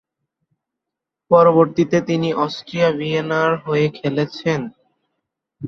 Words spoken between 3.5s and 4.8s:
হয়ে খেলেছেন।